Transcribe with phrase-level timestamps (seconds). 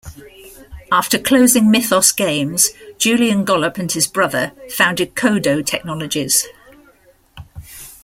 [0.91, 6.47] After closing Mythos Games, Julian Gollop and his brother founded Codo Technologies.